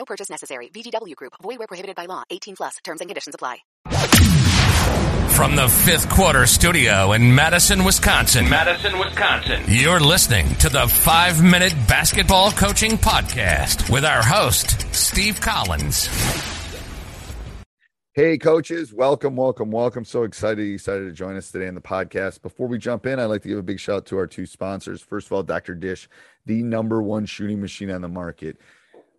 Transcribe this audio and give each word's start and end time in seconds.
No 0.00 0.06
purchase 0.06 0.30
necessary. 0.30 0.68
VGW 0.68 1.14
Group. 1.14 1.34
Void 1.42 1.58
where 1.58 1.66
prohibited 1.66 1.94
by 1.94 2.06
law. 2.06 2.22
18 2.30 2.56
plus. 2.56 2.76
Terms 2.82 3.02
and 3.02 3.10
conditions 3.10 3.34
apply. 3.34 3.58
From 5.36 5.56
the 5.56 5.68
fifth 5.68 6.08
quarter 6.08 6.46
studio 6.46 7.12
in 7.12 7.34
Madison, 7.34 7.84
Wisconsin. 7.84 8.48
Madison, 8.48 8.98
Wisconsin. 8.98 9.62
You're 9.68 10.00
listening 10.00 10.54
to 10.56 10.70
the 10.70 10.88
five 10.88 11.42
minute 11.42 11.74
basketball 11.86 12.50
coaching 12.50 12.92
podcast 12.92 13.90
with 13.90 14.06
our 14.06 14.22
host, 14.22 14.94
Steve 14.94 15.38
Collins. 15.42 16.08
Hey, 18.14 18.38
coaches, 18.38 18.94
welcome, 18.94 19.36
welcome, 19.36 19.70
welcome. 19.70 20.06
So 20.06 20.22
excited 20.22 20.64
you 20.66 20.78
decided 20.78 21.04
to 21.08 21.12
join 21.12 21.36
us 21.36 21.50
today 21.50 21.66
in 21.66 21.74
the 21.74 21.82
podcast. 21.82 22.40
Before 22.40 22.68
we 22.68 22.78
jump 22.78 23.04
in, 23.04 23.18
I'd 23.20 23.26
like 23.26 23.42
to 23.42 23.48
give 23.48 23.58
a 23.58 23.62
big 23.62 23.78
shout 23.78 23.96
out 23.96 24.06
to 24.06 24.16
our 24.16 24.26
two 24.26 24.46
sponsors. 24.46 25.02
First 25.02 25.26
of 25.26 25.32
all, 25.32 25.42
Dr. 25.42 25.74
Dish, 25.74 26.08
the 26.46 26.62
number 26.62 27.02
one 27.02 27.26
shooting 27.26 27.60
machine 27.60 27.90
on 27.90 28.00
the 28.00 28.08
market 28.08 28.56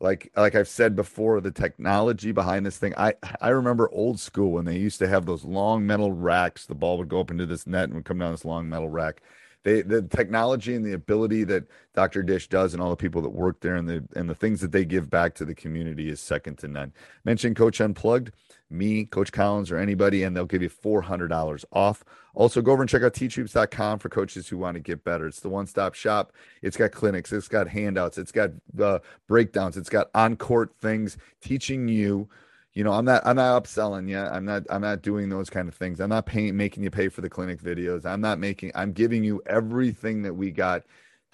like 0.02 0.32
like 0.36 0.56
I've 0.56 0.68
said 0.68 0.96
before, 0.96 1.42
the 1.42 1.52
technology 1.52 2.32
behind 2.32 2.66
this 2.66 2.78
thing. 2.78 2.94
I 2.98 3.14
I 3.42 3.50
remember 3.50 3.90
old 3.92 4.20
school 4.20 4.52
when 4.52 4.66
they 4.66 4.78
used 4.78 5.00
to 5.00 5.08
have 5.08 5.26
those 5.26 5.46
long 5.46 5.86
metal 5.86 6.12
racks. 6.12 6.66
The 6.66 6.76
ball 6.76 6.98
would 6.98 7.10
go 7.10 7.20
up 7.22 7.32
into 7.32 7.46
this 7.46 7.68
net 7.68 7.86
and 7.86 7.94
would 7.96 8.06
come 8.06 8.20
down 8.20 8.32
this 8.32 8.46
long 8.46 8.68
metal 8.70 8.90
rack. 8.90 9.22
They 9.64 9.82
the 9.82 10.02
technology 10.02 10.76
and 10.76 10.84
the 10.84 10.94
ability 10.94 11.44
that 11.46 11.66
Dr. 11.94 12.24
Dish 12.24 12.48
does 12.48 12.74
and 12.74 12.82
all 12.82 12.90
the 12.90 12.96
people 12.96 13.22
that 13.22 13.30
work 13.30 13.60
there 13.62 13.76
and 13.76 13.88
the 13.88 14.04
and 14.16 14.30
the 14.30 14.36
things 14.36 14.62
that 14.62 14.72
they 14.72 14.86
give 14.86 15.10
back 15.10 15.36
to 15.36 15.46
the 15.46 15.54
community 15.54 16.10
is 16.10 16.20
second 16.20 16.58
to 16.60 16.68
none. 16.68 16.94
Mention 17.26 17.54
Coach 17.54 17.80
Unplugged, 17.80 18.32
me, 18.70 19.06
Coach 19.06 19.32
Collins, 19.32 19.72
or 19.72 19.78
anybody, 19.78 20.24
and 20.24 20.36
they'll 20.36 20.46
give 20.46 20.64
you 20.64 20.70
four 20.70 21.04
hundred 21.04 21.28
dollars 21.28 21.64
off. 21.72 22.04
Also, 22.34 22.62
go 22.62 22.72
over 22.72 22.82
and 22.82 22.90
check 22.90 23.04
out 23.04 23.14
teachhoops.com 23.14 24.00
for 24.00 24.10
coaches 24.10 24.48
who 24.48 24.58
want 24.58 24.76
to 24.76 24.80
get 24.80 25.04
better. 25.04 25.28
It's 25.28 25.42
the 25.42 25.50
one-stop 25.50 25.94
shop. 25.94 26.32
It's 26.62 26.78
got 26.78 26.92
clinics, 26.92 27.32
it's 27.34 27.50
got 27.50 27.68
handouts, 27.68 28.18
it's 28.18 28.32
got 28.32 28.52
uh, 28.82 29.00
breakdowns, 29.28 29.76
it's 29.76 29.90
got 29.90 30.10
on-court 30.16 30.74
things 30.80 31.18
teaching 31.42 31.88
you 31.88 32.30
you 32.74 32.84
know 32.84 32.92
i'm 32.92 33.06
not 33.06 33.22
i'm 33.26 33.36
not 33.36 33.64
upselling 33.64 34.10
you 34.10 34.18
i'm 34.18 34.46
not 34.46 34.64
i'm 34.70 34.82
not 34.82 35.02
doing 35.02 35.30
those 35.30 35.50
kind 35.50 35.68
of 35.68 35.76
things. 35.76 36.00
I'm 36.00 36.10
not 36.10 36.26
paying 36.26 36.56
making 36.56 36.84
you 36.84 36.92
pay 36.92 37.10
for 37.10 37.22
the 37.22 37.30
clinic 37.30 37.62
videos. 37.62 38.06
I'm 38.06 38.22
not 38.22 38.40
making 38.40 38.72
i'm 38.76 38.94
giving 38.94 39.24
you 39.24 39.42
everything 39.46 40.24
that 40.24 40.34
we 40.36 40.52
got 40.52 40.84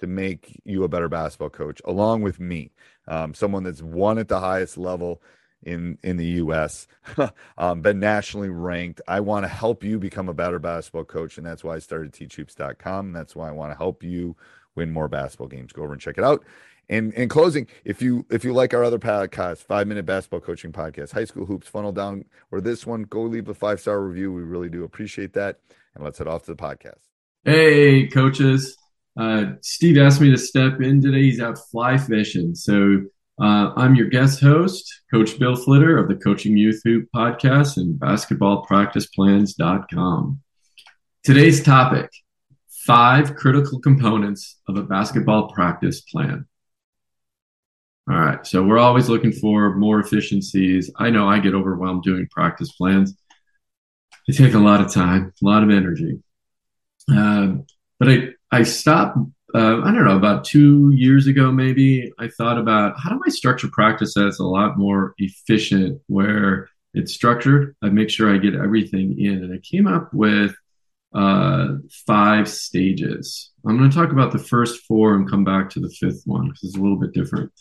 to 0.00 0.06
make 0.06 0.60
you 0.64 0.84
a 0.84 0.88
better 0.88 1.08
basketball 1.08 1.50
coach 1.50 1.80
along 1.84 2.22
with 2.22 2.40
me 2.40 2.70
um, 3.06 3.34
someone 3.34 3.64
that's 3.64 3.82
won 3.82 4.18
at 4.18 4.28
the 4.28 4.40
highest 4.40 4.78
level 4.78 5.22
in 5.64 5.98
in 6.02 6.16
the 6.16 6.26
us 6.26 6.86
um, 7.58 7.82
been 7.82 7.98
nationally 7.98 8.48
ranked. 8.48 9.00
I 9.08 9.20
want 9.20 9.44
to 9.44 9.48
help 9.48 9.82
you 9.82 9.98
become 9.98 10.28
a 10.28 10.34
better 10.34 10.58
basketball 10.58 11.04
coach 11.04 11.36
and 11.38 11.46
that's 11.46 11.64
why 11.64 11.76
i 11.76 11.78
started 11.78 12.12
teachhoops.com 12.12 13.12
that's 13.12 13.34
why 13.34 13.48
i 13.48 13.52
want 13.52 13.72
to 13.72 13.76
help 13.78 14.02
you 14.02 14.36
win 14.78 14.92
more 14.92 15.08
basketball 15.08 15.48
games 15.48 15.72
go 15.72 15.82
over 15.82 15.92
and 15.92 16.00
check 16.00 16.18
it 16.18 16.24
out 16.24 16.44
and 16.90 17.12
in 17.14 17.28
closing, 17.28 17.66
if 17.84 18.00
you 18.00 18.24
if 18.30 18.44
you 18.44 18.54
like 18.54 18.72
our 18.72 18.82
other 18.82 18.98
podcast, 18.98 19.58
five 19.58 19.86
minute 19.86 20.06
basketball 20.06 20.40
coaching 20.40 20.72
podcast, 20.72 21.12
high 21.12 21.26
school 21.26 21.44
hoops, 21.44 21.68
funnel 21.68 21.92
down, 21.92 22.24
or 22.50 22.62
this 22.62 22.86
one, 22.86 23.02
go 23.02 23.20
leave 23.22 23.48
a 23.48 23.54
five 23.54 23.80
star 23.80 24.00
review. 24.00 24.32
We 24.32 24.42
really 24.42 24.70
do 24.70 24.84
appreciate 24.84 25.34
that. 25.34 25.58
And 25.94 26.02
let's 26.02 26.16
head 26.18 26.28
off 26.28 26.44
to 26.44 26.54
the 26.54 26.56
podcast. 26.56 27.00
Hey, 27.44 28.06
coaches. 28.06 28.74
Uh, 29.18 29.52
Steve 29.62 29.98
asked 29.98 30.20
me 30.20 30.30
to 30.30 30.38
step 30.38 30.80
in 30.80 31.02
today. 31.02 31.24
He's 31.24 31.40
out 31.40 31.58
fly 31.70 31.98
fishing. 31.98 32.54
So 32.54 33.02
uh, 33.40 33.72
I'm 33.76 33.94
your 33.94 34.08
guest 34.08 34.40
host, 34.40 35.02
Coach 35.12 35.38
Bill 35.38 35.54
Flitter 35.56 35.98
of 35.98 36.08
the 36.08 36.16
Coaching 36.16 36.56
Youth 36.56 36.80
Hoop 36.84 37.06
podcast 37.14 37.76
and 37.76 38.00
basketballpracticeplans.com. 38.00 40.40
Today's 41.24 41.62
topic 41.62 42.10
five 42.88 43.36
critical 43.36 43.78
components 43.80 44.56
of 44.66 44.78
a 44.78 44.82
basketball 44.82 45.50
practice 45.50 46.00
plan. 46.00 46.46
All 48.10 48.16
right. 48.16 48.46
So 48.46 48.64
we're 48.64 48.78
always 48.78 49.10
looking 49.10 49.30
for 49.30 49.74
more 49.76 50.00
efficiencies. 50.00 50.90
I 50.96 51.10
know 51.10 51.28
I 51.28 51.38
get 51.38 51.54
overwhelmed 51.54 52.02
doing 52.02 52.26
practice 52.30 52.72
plans. 52.72 53.14
They 54.26 54.32
take 54.32 54.54
a 54.54 54.58
lot 54.58 54.80
of 54.80 54.90
time, 54.90 55.34
a 55.42 55.46
lot 55.46 55.62
of 55.62 55.68
energy. 55.68 56.22
Um, 57.10 57.66
but 57.98 58.08
I, 58.08 58.28
I 58.50 58.62
stopped, 58.62 59.18
uh, 59.54 59.82
I 59.82 59.92
don't 59.92 60.06
know, 60.06 60.16
about 60.16 60.44
two 60.44 60.90
years 60.90 61.26
ago, 61.26 61.52
maybe 61.52 62.10
I 62.18 62.28
thought 62.28 62.56
about 62.56 62.98
how 62.98 63.10
do 63.10 63.20
I 63.26 63.28
structure 63.28 63.68
practice 63.70 64.14
that's 64.14 64.40
a 64.40 64.44
lot 64.44 64.78
more 64.78 65.14
efficient 65.18 66.00
where 66.06 66.70
it's 66.94 67.12
structured. 67.12 67.76
I 67.82 67.90
make 67.90 68.08
sure 68.08 68.34
I 68.34 68.38
get 68.38 68.54
everything 68.54 69.20
in. 69.20 69.44
And 69.44 69.52
I 69.52 69.58
came 69.58 69.86
up 69.86 70.14
with 70.14 70.54
uh, 71.14 71.68
five 72.06 72.48
stages. 72.48 73.50
I'm 73.66 73.78
going 73.78 73.90
to 73.90 73.96
talk 73.96 74.12
about 74.12 74.32
the 74.32 74.38
first 74.38 74.84
four 74.86 75.14
and 75.14 75.28
come 75.28 75.44
back 75.44 75.70
to 75.70 75.80
the 75.80 75.90
fifth 75.90 76.22
one 76.26 76.48
because 76.48 76.64
it's 76.64 76.76
a 76.76 76.80
little 76.80 76.98
bit 76.98 77.12
different. 77.12 77.52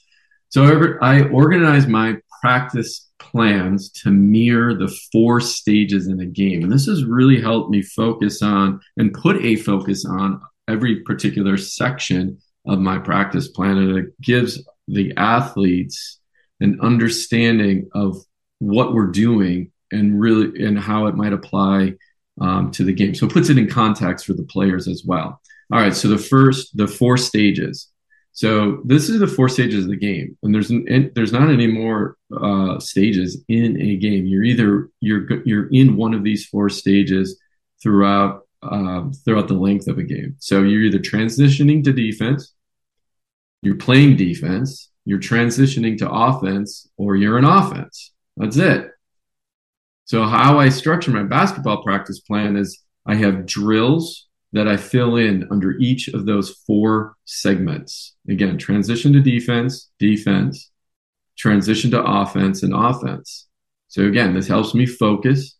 So 0.49 0.97
I 1.01 1.23
organize 1.29 1.87
my 1.87 2.17
practice 2.41 3.09
plans 3.19 3.91
to 3.91 4.11
mirror 4.11 4.73
the 4.73 4.93
four 5.11 5.41
stages 5.41 6.07
in 6.07 6.19
a 6.19 6.25
game. 6.25 6.63
And 6.63 6.71
this 6.71 6.85
has 6.85 7.03
really 7.03 7.41
helped 7.41 7.69
me 7.69 7.81
focus 7.81 8.41
on 8.41 8.79
and 8.95 9.13
put 9.13 9.43
a 9.43 9.55
focus 9.57 10.05
on 10.05 10.41
every 10.67 11.01
particular 11.01 11.57
section 11.57 12.37
of 12.65 12.79
my 12.79 12.97
practice 12.97 13.47
plan. 13.47 13.77
And 13.77 13.97
it 13.97 14.21
gives 14.21 14.63
the 14.87 15.13
athletes 15.17 16.19
an 16.59 16.79
understanding 16.81 17.89
of 17.93 18.17
what 18.59 18.93
we're 18.93 19.07
doing 19.07 19.71
and 19.91 20.19
really 20.19 20.65
and 20.65 20.77
how 20.77 21.07
it 21.07 21.15
might 21.15 21.33
apply 21.33 21.93
um, 22.39 22.71
to 22.71 22.83
the 22.83 22.93
game. 22.93 23.15
So 23.15 23.25
it 23.25 23.33
puts 23.33 23.49
it 23.49 23.57
in 23.57 23.69
context 23.69 24.25
for 24.25 24.33
the 24.33 24.43
players 24.43 24.87
as 24.87 25.03
well. 25.05 25.41
All 25.71 25.79
right. 25.79 25.95
So 25.95 26.07
the 26.07 26.17
first, 26.17 26.75
the 26.77 26.87
four 26.87 27.17
stages. 27.17 27.89
So 28.31 28.81
this 28.85 29.09
is 29.09 29.19
the 29.19 29.27
four 29.27 29.49
stages 29.49 29.85
of 29.85 29.89
the 29.89 29.97
game, 29.97 30.37
and 30.43 30.53
there's 30.53 30.69
an, 30.69 31.11
there's 31.15 31.33
not 31.33 31.49
any 31.49 31.65
more 31.65 32.17
uh, 32.31 32.79
stages 32.79 33.43
in 33.47 33.81
a 33.81 33.95
game. 33.95 34.27
You're 34.27 34.43
either 34.43 34.89
you're 34.99 35.41
you're 35.43 35.67
in 35.69 35.97
one 35.97 36.13
of 36.13 36.23
these 36.23 36.45
four 36.45 36.69
stages 36.69 37.39
throughout 37.81 38.43
um, 38.61 39.11
throughout 39.25 39.47
the 39.47 39.55
length 39.55 39.87
of 39.87 39.97
a 39.97 40.03
game. 40.03 40.35
So 40.37 40.61
you're 40.61 40.83
either 40.83 40.99
transitioning 40.99 41.83
to 41.85 41.91
defense, 41.91 42.53
you're 43.63 43.75
playing 43.75 44.17
defense, 44.17 44.91
you're 45.03 45.19
transitioning 45.19 45.97
to 45.97 46.11
offense, 46.11 46.87
or 46.95 47.15
you're 47.15 47.39
an 47.39 47.45
offense. 47.45 48.13
That's 48.35 48.57
it. 48.57 48.91
So 50.07 50.23
how 50.23 50.57
I 50.57 50.69
structure 50.69 51.11
my 51.11 51.23
basketball 51.23 51.83
practice 51.83 52.21
plan 52.21 52.55
is 52.55 52.81
I 53.05 53.15
have 53.15 53.45
drills 53.45 54.27
that 54.53 54.65
I 54.65 54.77
fill 54.77 55.17
in 55.17 55.45
under 55.51 55.73
each 55.79 56.07
of 56.07 56.25
those 56.25 56.49
four 56.65 57.17
segments. 57.25 58.15
Again, 58.29 58.57
transition 58.57 59.11
to 59.13 59.19
defense, 59.19 59.91
defense, 59.99 60.71
transition 61.37 61.91
to 61.91 62.01
offense, 62.01 62.63
and 62.63 62.73
offense. 62.73 63.47
So 63.89 64.05
again, 64.05 64.33
this 64.33 64.47
helps 64.47 64.73
me 64.73 64.85
focus 64.85 65.57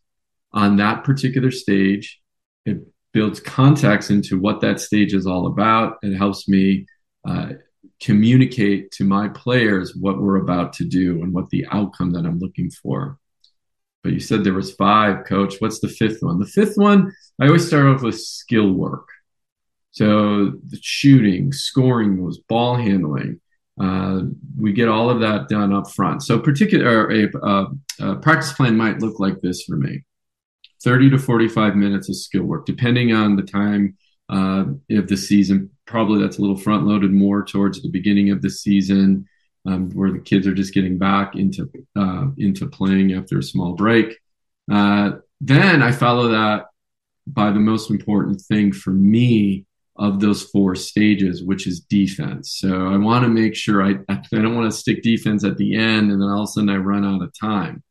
on 0.54 0.78
that 0.78 1.04
particular 1.04 1.52
stage. 1.52 2.18
It 2.66 2.78
builds 3.12 3.42
context 3.42 4.12
into 4.12 4.40
what 4.40 4.62
that 4.62 4.80
stage 4.80 5.14
is 5.14 5.28
all 5.28 5.48
about. 5.48 5.98
It 6.04 6.16
helps 6.16 6.48
me 6.48 6.86
uh, 7.28 7.50
communicate 8.02 8.92
to 8.92 9.04
my 9.04 9.28
players 9.28 9.94
what 9.94 10.22
we're 10.22 10.38
about 10.38 10.72
to 10.74 10.86
do 10.86 11.22
and 11.22 11.34
what 11.34 11.50
the 11.50 11.66
outcome 11.70 12.12
that 12.12 12.26
I'm 12.26 12.40
looking 12.40 12.72
for. 12.72 13.20
But 14.08 14.14
you 14.14 14.22
said 14.22 14.46
there 14.46 14.54
was 14.54 14.74
five, 14.74 15.26
coach. 15.26 15.56
What's 15.60 15.82
the 15.82 15.90
fifth 15.90 16.20
one? 16.22 16.40
The 16.40 16.46
fifth 16.46 16.78
one, 16.78 17.12
I 17.42 17.48
always 17.48 17.68
start 17.68 17.88
off 17.88 18.04
with 18.04 18.18
skill 18.18 18.72
work. 18.72 19.06
So 19.92 20.54
the 20.66 20.80
shooting, 20.82 21.52
scoring 21.52 22.24
was 22.24 22.38
ball 22.48 22.76
handling. 22.76 23.42
Uh, 23.78 24.22
we 24.58 24.72
get 24.72 24.88
all 24.88 25.10
of 25.10 25.20
that 25.20 25.50
done 25.50 25.74
up 25.74 25.92
front. 25.92 26.24
So 26.24 26.40
particular 26.40 27.12
a, 27.12 27.68
a, 28.00 28.16
practice 28.16 28.54
plan 28.54 28.78
might 28.78 29.02
look 29.02 29.20
like 29.20 29.42
this 29.42 29.64
for 29.64 29.76
me. 29.76 30.06
30 30.86 31.10
to 31.10 31.20
45 31.20 31.76
minutes 31.76 32.08
of 32.08 32.16
skill 32.16 32.44
work, 32.44 32.66
depending 32.66 33.12
on 33.12 33.36
the 33.36 33.44
time 33.44 33.98
uh, 34.30 34.64
of 34.90 35.10
the 35.10 35.18
season. 35.18 35.70
Probably 35.86 36.22
that's 36.22 36.38
a 36.38 36.42
little 36.42 36.56
front 36.56 36.88
loaded 36.88 37.12
more 37.12 37.44
towards 37.44 37.82
the 37.82 37.92
beginning 37.92 38.32
of 38.32 38.42
the 38.42 38.52
season, 38.52 39.26
um, 39.68 39.90
where 39.92 40.12
the 40.12 40.20
kids 40.20 40.48
are 40.48 40.54
just 40.54 40.74
getting 40.74 40.98
back 40.98 41.36
into 41.36 41.70
uh, 41.96 42.28
into 42.38 42.68
playing 42.68 43.14
after 43.14 43.40
a 43.40 43.44
small 43.44 43.74
break. 43.74 44.18
Uh, 44.72 45.12
then 45.42 45.84
I 45.84 45.92
follow 45.92 46.30
that 46.30 46.68
by 47.28 47.52
the 47.52 47.60
most 47.60 47.92
important 47.92 48.42
thing 48.42 48.72
for 48.72 48.92
me 48.92 49.66
of 49.98 50.20
those 50.20 50.44
four 50.44 50.76
stages, 50.76 51.44
which 51.44 51.68
is 51.68 51.82
defense. 51.82 52.58
So 52.60 52.88
I 52.88 52.98
want 52.98 53.24
to 53.24 53.30
make 53.30 53.56
sure 53.56 53.84
I 53.84 53.96
I 54.10 54.22
don't 54.32 54.56
want 54.56 54.72
to 54.72 54.78
stick 54.78 55.04
defense 55.04 55.44
at 55.44 55.58
the 55.58 55.76
end 55.76 56.12
and 56.12 56.22
then 56.22 56.30
all 56.30 56.44
of 56.44 56.50
a 56.50 56.52
sudden 56.52 56.70
I 56.70 56.78
run 56.78 57.06
out 57.06 57.22
of 57.22 57.38
time 57.38 57.84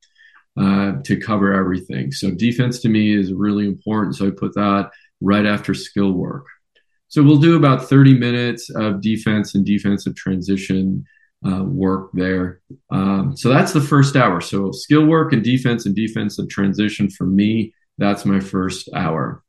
uh, 0.58 1.02
to 1.04 1.20
cover 1.20 1.52
everything. 1.52 2.10
So 2.10 2.30
defense 2.30 2.80
to 2.80 2.88
me 2.88 3.14
is 3.14 3.32
really 3.32 3.66
important. 3.66 4.16
So 4.16 4.26
I 4.26 4.30
put 4.30 4.54
that 4.54 4.90
right 5.20 5.44
after 5.44 5.74
skill 5.74 6.12
work. 6.12 6.46
So 7.08 7.22
we'll 7.22 7.38
do 7.38 7.56
about 7.56 7.88
30 7.88 8.18
minutes 8.18 8.70
of 8.70 9.00
defense 9.00 9.54
and 9.54 9.64
defensive 9.64 10.16
transition 10.16 11.04
uh, 11.46 11.62
work 11.62 12.10
there. 12.12 12.60
Um, 12.90 13.36
so 13.36 13.48
that's 13.48 13.72
the 13.72 13.80
first 13.80 14.16
hour. 14.16 14.40
So 14.40 14.72
skill 14.72 15.06
work 15.06 15.32
and 15.32 15.44
defense 15.44 15.86
and 15.86 15.94
defense 15.94 16.16
defensive 16.16 16.48
transition 16.48 17.10
for 17.10 17.26
me, 17.26 17.74
that's 17.98 18.24
my 18.24 18.40
first 18.40 18.88
hour. 18.94 19.42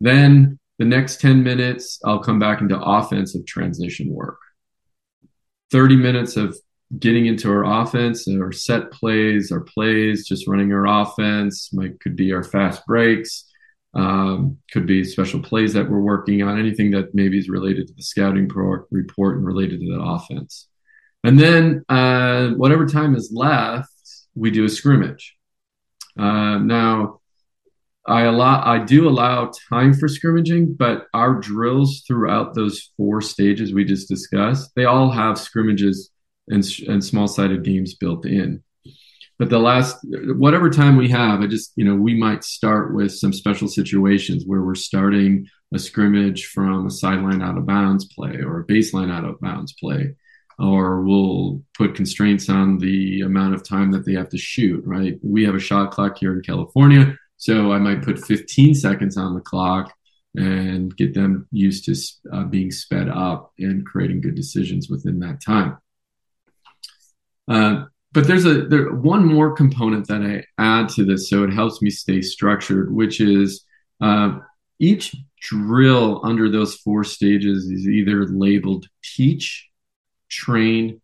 Then 0.00 0.58
the 0.78 0.84
next 0.84 1.20
10 1.20 1.42
minutes, 1.42 2.00
I'll 2.04 2.20
come 2.20 2.38
back 2.38 2.60
into 2.60 2.78
offensive 2.78 3.46
transition 3.46 4.12
work. 4.12 4.38
30 5.70 5.96
minutes 5.96 6.36
of 6.36 6.56
getting 6.98 7.26
into 7.26 7.50
our 7.50 7.82
offense, 7.82 8.26
our 8.28 8.52
set 8.52 8.90
plays, 8.90 9.52
our 9.52 9.60
plays, 9.60 10.26
just 10.26 10.46
running 10.46 10.72
our 10.72 10.86
offense. 10.86 11.70
Might 11.72 12.00
could 12.00 12.16
be 12.16 12.32
our 12.32 12.44
fast 12.44 12.86
breaks, 12.86 13.44
um, 13.94 14.58
could 14.72 14.86
be 14.86 15.04
special 15.04 15.42
plays 15.42 15.74
that 15.74 15.90
we're 15.90 16.00
working 16.00 16.42
on. 16.42 16.58
Anything 16.58 16.90
that 16.92 17.14
maybe 17.14 17.38
is 17.38 17.48
related 17.48 17.88
to 17.88 17.94
the 17.94 18.02
scouting 18.02 18.48
pro- 18.48 18.86
report 18.90 19.36
and 19.36 19.46
related 19.46 19.80
to 19.80 19.86
the 19.86 20.00
offense. 20.00 20.68
And 21.24 21.38
then 21.38 21.84
uh, 21.88 22.50
whatever 22.50 22.86
time 22.86 23.14
is 23.14 23.30
left, 23.32 23.90
we 24.34 24.50
do 24.50 24.64
a 24.64 24.68
scrimmage. 24.68 25.36
Uh, 26.18 26.58
now, 26.58 27.20
I 28.06 28.22
allow 28.22 28.62
I 28.64 28.84
do 28.84 29.06
allow 29.06 29.52
time 29.68 29.92
for 29.92 30.08
scrimmaging, 30.08 30.74
but 30.78 31.06
our 31.12 31.34
drills 31.34 32.04
throughout 32.06 32.54
those 32.54 32.90
four 32.96 33.20
stages 33.20 33.74
we 33.74 33.84
just 33.84 34.08
discussed, 34.08 34.70
they 34.74 34.86
all 34.86 35.10
have 35.10 35.38
scrimmages 35.38 36.10
and, 36.48 36.64
and 36.88 37.04
small 37.04 37.28
sided 37.28 37.64
games 37.64 37.94
built 37.94 38.24
in. 38.24 38.62
But 39.38 39.50
the 39.50 39.58
last, 39.58 39.98
whatever 40.04 40.68
time 40.68 40.96
we 40.96 41.08
have, 41.10 41.42
I 41.42 41.46
just, 41.46 41.72
you 41.76 41.84
know, 41.84 41.94
we 41.94 42.14
might 42.14 42.42
start 42.42 42.94
with 42.94 43.12
some 43.12 43.32
special 43.32 43.68
situations 43.68 44.44
where 44.44 44.62
we're 44.62 44.74
starting 44.74 45.46
a 45.72 45.78
scrimmage 45.78 46.46
from 46.46 46.86
a 46.86 46.90
sideline 46.90 47.42
out 47.42 47.56
of 47.58 47.66
bounds 47.66 48.06
play 48.06 48.38
or 48.38 48.60
a 48.60 48.64
baseline 48.64 49.12
out 49.12 49.24
of 49.24 49.40
bounds 49.40 49.74
play. 49.74 50.14
Or 50.58 51.02
we'll 51.02 51.62
put 51.74 51.94
constraints 51.94 52.48
on 52.48 52.78
the 52.78 53.20
amount 53.20 53.54
of 53.54 53.62
time 53.62 53.92
that 53.92 54.04
they 54.04 54.14
have 54.14 54.28
to 54.30 54.38
shoot, 54.38 54.84
right? 54.84 55.18
We 55.22 55.44
have 55.44 55.54
a 55.54 55.60
shot 55.60 55.92
clock 55.92 56.18
here 56.18 56.32
in 56.32 56.42
California. 56.42 57.16
So 57.36 57.72
I 57.72 57.78
might 57.78 58.02
put 58.02 58.18
15 58.18 58.74
seconds 58.74 59.16
on 59.16 59.34
the 59.34 59.40
clock 59.40 59.94
and 60.34 60.96
get 60.96 61.14
them 61.14 61.46
used 61.52 61.84
to 61.84 62.36
uh, 62.36 62.44
being 62.44 62.70
sped 62.70 63.08
up 63.08 63.52
and 63.58 63.86
creating 63.86 64.20
good 64.20 64.34
decisions 64.34 64.88
within 64.88 65.20
that 65.20 65.40
time. 65.40 65.78
Uh, 67.46 67.84
but 68.12 68.26
there's 68.26 68.46
a 68.46 68.66
there 68.66 68.92
one 68.92 69.24
more 69.24 69.52
component 69.54 70.06
that 70.08 70.22
I 70.22 70.44
add 70.58 70.88
to 70.90 71.04
this, 71.04 71.28
so 71.28 71.44
it 71.44 71.52
helps 71.52 71.82
me 71.82 71.90
stay 71.90 72.22
structured, 72.22 72.92
which 72.94 73.20
is 73.20 73.64
uh, 74.00 74.38
each 74.78 75.14
drill 75.40 76.20
under 76.24 76.50
those 76.50 76.76
four 76.76 77.04
stages 77.04 77.66
is 77.66 77.86
either 77.86 78.26
labeled 78.26 78.86
teach, 79.02 79.68
train, 80.28 81.00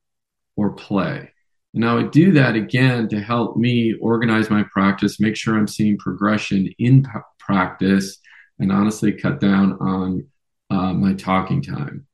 or 0.56 0.70
play. 0.70 1.30
And 1.74 1.84
I 1.84 1.94
would 1.94 2.12
do 2.12 2.32
that 2.32 2.54
again 2.54 3.08
to 3.08 3.20
help 3.20 3.56
me 3.56 3.94
organize 4.00 4.48
my 4.48 4.62
practice, 4.72 5.18
make 5.18 5.36
sure 5.36 5.56
I'm 5.56 5.66
seeing 5.66 5.98
progression 5.98 6.72
in 6.78 7.06
practice, 7.38 8.18
and 8.60 8.70
honestly 8.70 9.12
cut 9.12 9.40
down 9.40 9.72
on 9.80 10.26
uh, 10.70 10.92
my 10.92 11.14
talking 11.14 11.60
time. 11.60 12.06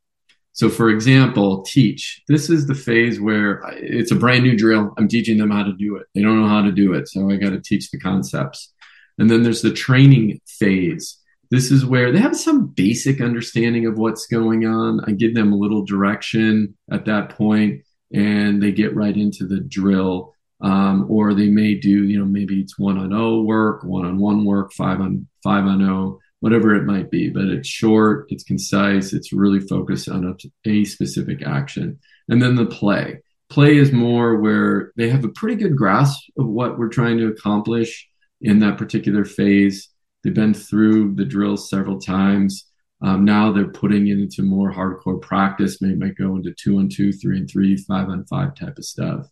So, 0.53 0.69
for 0.69 0.91
example, 0.91 1.63
teach. 1.63 2.23
This 2.27 2.51
is 2.51 2.67
the 2.67 2.75
phase 2.75 3.21
where 3.21 3.63
it's 3.77 4.11
a 4.11 4.17
brand 4.17 4.45
new 4.45 4.57
drill. 4.57 4.93
I'm 4.99 5.09
teaching 5.09 5.39
them 5.39 5.51
how 5.51 5.63
to 5.63 5.73
do 5.73 5.97
it. 5.97 6.07
They 6.15 6.23
don't 6.23 6.41
know 6.41 6.49
how 6.49 6.63
to 6.63 6.73
do 6.73 6.95
it. 6.95 7.09
So, 7.09 7.31
I 7.31 7.37
got 7.37 7.51
to 7.51 7.61
teach 7.61 7.91
the 7.91 8.01
concepts. 8.01 8.73
And 9.19 9.31
then 9.31 9.43
there's 9.43 9.63
the 9.63 9.73
training 9.73 10.41
phase. 10.49 11.20
This 11.51 11.71
is 11.71 11.85
where 11.85 12.13
they 12.13 12.21
have 12.21 12.37
some 12.37 12.69
basic 12.69 13.21
understanding 13.21 13.87
of 13.87 13.99
what's 13.99 14.27
going 14.27 14.67
on. 14.67 15.01
I 15.07 15.13
give 15.13 15.35
them 15.35 15.53
a 15.53 15.57
little 15.57 15.85
direction 15.85 16.77
at 16.91 17.07
that 17.07 17.31
point 17.31 17.83
and 18.13 18.63
they 18.63 18.73
get 18.73 18.95
right 18.95 19.17
into 19.17 19.47
the 19.47 19.61
drill. 19.61 20.35
Um, 20.63 21.07
or 21.09 21.33
they 21.33 21.49
may 21.49 21.75
do, 21.75 22.05
you 22.05 22.19
know, 22.19 22.27
maybe 22.27 22.61
it's 22.61 22.79
one 22.79 22.99
on 22.99 23.15
O 23.15 23.41
work, 23.41 23.83
one 23.83 24.05
on 24.05 24.19
one 24.19 24.45
work, 24.45 24.75
five 24.75 25.01
on 25.01 25.27
five 25.43 25.65
on 25.65 25.83
O 25.83 26.21
whatever 26.41 26.75
it 26.75 26.85
might 26.85 27.11
be. 27.11 27.31
But 27.31 27.45
it's 27.45 27.69
short, 27.69 28.27
it's 28.31 28.45
concise, 28.45 29.13
it's 29.13 29.33
really 29.33 29.61
focused 29.61 30.09
on 30.09 30.25
a, 30.25 30.71
a 30.71 30.85
specific 30.85 31.47
action. 31.47 31.99
And 32.29 32.43
then 32.43 32.57
the 32.57 32.67
play. 32.67 33.23
Play 33.49 33.77
is 33.77 33.93
more 33.93 34.37
where 34.37 34.93
they 34.97 35.09
have 35.11 35.25
a 35.25 35.29
pretty 35.29 35.57
good 35.57 35.77
grasp 35.77 36.23
of 36.39 36.47
what 36.47 36.79
we're 36.79 36.89
trying 36.89 37.19
to 37.19 37.29
accomplish 37.29 38.09
in 38.41 38.61
that 38.61 38.79
particular 38.79 39.25
phase. 39.25 39.89
They've 40.23 40.35
been 40.35 40.55
through 40.55 41.15
the 41.15 41.25
drills 41.25 41.71
several 41.71 41.99
times. 41.99 42.67
Um, 43.03 43.25
now 43.25 43.53
they're 43.53 43.69
putting 43.69 44.09
it 44.09 44.19
into 44.19 44.43
more 44.43 44.73
hardcore 44.73 45.21
practice. 45.21 45.81
Maybe 45.81 45.95
might 45.95 46.17
go 46.17 46.37
into 46.37 46.53
two 46.53 46.79
on 46.79 46.89
two, 46.89 47.13
three 47.13 47.39
and 47.39 47.49
three, 47.51 47.77
five 47.77 48.09
on 48.09 48.27
five 48.27 48.55
type 48.55 48.77
of 48.77 48.85
stuff. 48.85 49.27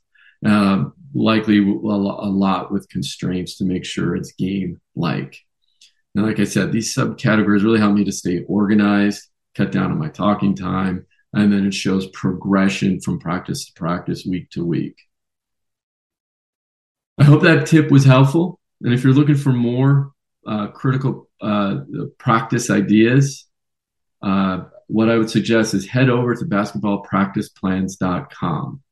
Um, 0.44 0.94
likely 1.14 1.58
a 1.58 1.62
lot 1.62 2.72
with 2.72 2.88
constraints 2.88 3.56
to 3.58 3.64
make 3.64 3.84
sure 3.84 4.16
it's 4.16 4.32
game 4.32 4.80
like. 4.94 5.36
And 6.14 6.24
like 6.24 6.40
I 6.40 6.44
said, 6.44 6.72
these 6.72 6.94
subcategories 6.94 7.62
really 7.62 7.80
help 7.80 7.94
me 7.94 8.04
to 8.04 8.12
stay 8.12 8.44
organized, 8.48 9.28
cut 9.54 9.72
down 9.72 9.90
on 9.90 9.98
my 9.98 10.08
talking 10.08 10.54
time, 10.54 11.06
and 11.34 11.52
then 11.52 11.66
it 11.66 11.74
shows 11.74 12.08
progression 12.08 13.00
from 13.00 13.18
practice 13.18 13.66
to 13.66 13.72
practice, 13.74 14.24
week 14.24 14.48
to 14.50 14.64
week. 14.64 14.96
I 17.18 17.24
hope 17.24 17.42
that 17.42 17.66
tip 17.66 17.90
was 17.90 18.04
helpful. 18.04 18.58
And 18.82 18.94
if 18.94 19.02
you're 19.02 19.12
looking 19.12 19.36
for 19.36 19.52
more 19.52 20.12
uh, 20.48 20.68
critical 20.68 21.28
uh, 21.40 21.78
practice 22.18 22.70
ideas, 22.70 23.46
uh, 24.22 24.60
what 24.86 25.10
I 25.10 25.18
would 25.18 25.30
suggest 25.30 25.74
is 25.74 25.86
head 25.86 26.08
over 26.08 26.34
to 26.34 26.44
basketballpracticeplans.com. 26.44 28.82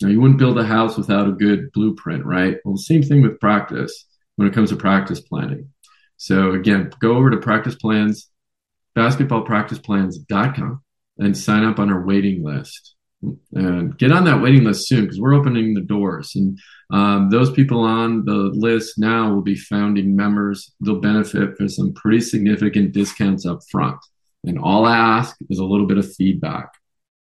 Now, 0.00 0.08
you 0.08 0.20
wouldn't 0.20 0.38
build 0.38 0.58
a 0.58 0.64
house 0.64 0.96
without 0.96 1.28
a 1.28 1.32
good 1.32 1.72
blueprint, 1.72 2.24
right? 2.24 2.56
Well, 2.64 2.76
same 2.76 3.02
thing 3.02 3.22
with 3.22 3.40
practice 3.40 4.06
when 4.36 4.46
it 4.48 4.54
comes 4.54 4.70
to 4.70 4.76
practice 4.76 5.20
planning. 5.20 5.70
So 6.16 6.52
again, 6.52 6.90
go 7.00 7.16
over 7.16 7.30
to 7.30 7.36
practice 7.36 7.74
plans, 7.74 8.28
basketballpracticeplans.com 8.96 10.82
and 11.18 11.36
sign 11.36 11.64
up 11.64 11.78
on 11.78 11.90
our 11.90 12.04
waiting 12.04 12.44
list. 12.44 12.91
And 13.52 13.96
get 13.98 14.10
on 14.10 14.24
that 14.24 14.42
waiting 14.42 14.64
list 14.64 14.88
soon 14.88 15.02
because 15.02 15.20
we're 15.20 15.34
opening 15.34 15.74
the 15.74 15.80
doors. 15.80 16.32
And 16.34 16.58
um, 16.92 17.30
those 17.30 17.52
people 17.52 17.80
on 17.80 18.24
the 18.24 18.32
list 18.32 18.98
now 18.98 19.32
will 19.32 19.42
be 19.42 19.54
founding 19.54 20.16
members. 20.16 20.72
They'll 20.80 21.00
benefit 21.00 21.56
from 21.56 21.68
some 21.68 21.92
pretty 21.94 22.20
significant 22.20 22.92
discounts 22.92 23.46
up 23.46 23.60
front. 23.70 23.98
And 24.44 24.58
all 24.58 24.84
I 24.86 24.96
ask 24.96 25.36
is 25.50 25.58
a 25.58 25.64
little 25.64 25.86
bit 25.86 25.98
of 25.98 26.14
feedback. 26.14 26.72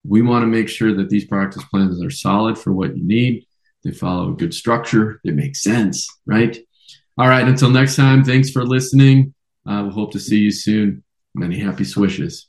We 0.07 0.23
want 0.23 0.43
to 0.43 0.47
make 0.47 0.69
sure 0.69 0.95
that 0.97 1.09
these 1.09 1.27
practice 1.27 1.65
plans 1.71 2.03
are 2.03 2.11
solid 2.11 2.59
for 2.59 2.73
what 2.73 2.97
you 2.97 3.03
need. 3.03 3.47
They 3.85 3.93
follow 3.93 4.33
a 4.33 4.37
good 4.37 4.53
structure. 4.53 5.21
They 5.25 5.31
make 5.31 5.57
sense, 5.57 6.09
right? 6.27 6.59
All 7.17 7.29
right. 7.29 7.47
Until 7.47 7.71
next 7.71 7.97
time, 7.97 8.25
thanks 8.25 8.51
for 8.51 8.65
listening. 8.65 9.35
Uh, 9.67 9.83
we'll 9.85 9.93
hope 9.93 10.13
to 10.13 10.21
see 10.21 10.39
you 10.39 10.51
soon. 10.51 11.05
Many 11.35 11.59
happy 11.59 11.85
swishes. 11.85 12.49